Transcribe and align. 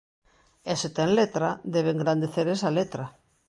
E, 0.71 0.73
se 0.81 0.89
ten 0.97 1.09
letra, 1.19 1.49
debe 1.75 1.89
engrandecer 1.93 2.47
esa 2.55 2.69
letra. 2.79 3.05